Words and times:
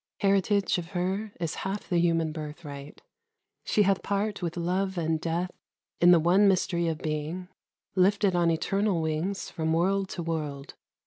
Heritage 0.21 0.79
of 0.79 0.87
her 0.97 1.31
Is 1.39 1.53
half 1.61 1.87
the 1.87 1.99
human 1.99 2.31
birthright. 2.31 3.03
She 3.63 3.83
hath 3.83 4.01
part 4.01 4.41
With 4.41 4.57
Love 4.57 4.97
and 4.97 5.21
Death 5.21 5.51
in 5.99 6.09
the 6.09 6.19
one 6.19 6.47
mystery 6.47 6.87
Of 6.87 6.97
being, 6.97 7.49
lifted 7.95 8.35
on 8.35 8.49
eternal 8.49 8.99
wings 8.99 9.51
From 9.51 9.73
world 9.73 10.09
to 10.17 10.23
world. 10.23 10.73